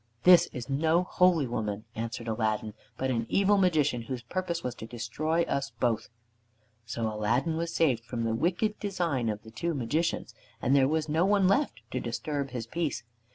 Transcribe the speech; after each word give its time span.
"This 0.23 0.47
is 0.51 0.67
no 0.67 1.03
holy 1.03 1.45
woman," 1.45 1.85
answered 1.93 2.27
Aladdin, 2.27 2.73
"but 2.97 3.11
an 3.11 3.27
evil 3.29 3.59
Magician 3.59 4.01
whose 4.01 4.23
purpose 4.23 4.63
was 4.63 4.73
to 4.81 4.87
destroy 4.87 5.43
us 5.43 5.73
both." 5.79 6.09
So 6.87 7.05
Aladdin 7.05 7.55
was 7.55 7.71
saved 7.71 8.03
from 8.05 8.23
the 8.23 8.33
wicked 8.33 8.79
design 8.79 9.29
of 9.29 9.43
the 9.43 9.51
two 9.51 9.75
Magicians, 9.75 10.33
and 10.59 10.75
there 10.75 10.87
was 10.87 11.07
no 11.07 11.23
one 11.23 11.47
left 11.47 11.81
to 11.91 11.99
disturb 11.99 12.49
his 12.49 12.65
peace. 12.65 13.03